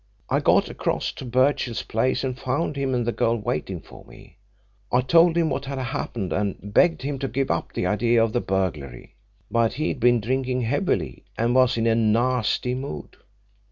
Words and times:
I 0.31 0.39
got 0.39 0.67
across 0.67 1.11
to 1.11 1.25
Birchill's 1.25 1.83
place 1.83 2.23
and 2.23 2.35
found 2.35 2.75
him 2.75 2.95
and 2.95 3.05
the 3.05 3.11
girl 3.11 3.37
waiting 3.37 3.79
for 3.79 4.03
me. 4.05 4.37
I 4.91 5.01
told 5.01 5.37
him 5.37 5.51
what 5.51 5.65
had 5.65 5.77
happened, 5.77 6.33
and 6.33 6.57
begged 6.73 7.03
him 7.03 7.19
to 7.19 7.27
give 7.27 7.51
up 7.51 7.71
the 7.73 7.85
idea 7.85 8.23
of 8.23 8.33
the 8.33 8.41
burglary. 8.41 9.13
But 9.51 9.73
he'd 9.73 9.99
been 9.99 10.19
drinking 10.19 10.61
heavily, 10.61 11.25
and 11.37 11.53
was 11.53 11.77
in 11.77 11.85
a 11.85 11.93
nasty 11.93 12.73
mood. 12.73 13.15